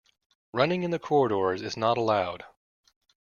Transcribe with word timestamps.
Running 0.51 0.81
in 0.81 0.89
the 0.89 0.97
corridors 0.97 1.61
is 1.61 1.77
not 1.77 1.95
allowed 1.95 2.43